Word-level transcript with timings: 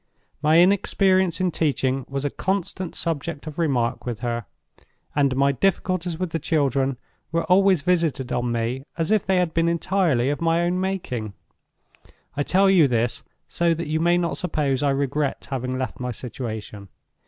My 0.41 0.57
inexperience 0.59 1.39
in 1.39 1.51
teaching 1.51 2.07
was 2.09 2.25
a 2.25 2.31
constant 2.31 2.95
subject 2.95 3.45
of 3.45 3.59
remark 3.59 4.03
with 4.03 4.21
her; 4.21 4.47
and 5.15 5.35
my 5.35 5.51
difficulties 5.51 6.17
with 6.17 6.31
the 6.31 6.39
children 6.39 6.97
were 7.31 7.43
always 7.43 7.83
visited 7.83 8.31
on 8.33 8.51
me 8.51 8.83
as 8.97 9.11
if 9.11 9.27
they 9.27 9.35
had 9.37 9.53
been 9.53 9.69
entirely 9.69 10.31
of 10.31 10.41
my 10.41 10.61
own 10.63 10.79
making. 10.81 11.33
I 12.35 12.41
tell 12.41 12.67
you 12.67 12.87
this, 12.87 13.21
so 13.47 13.75
that 13.75 13.89
you 13.89 13.99
may 13.99 14.17
not 14.17 14.37
suppose 14.39 14.81
I 14.81 14.89
regret 14.89 15.49
having 15.51 15.77
left 15.77 15.99
my 15.99 16.09
situation. 16.09 16.89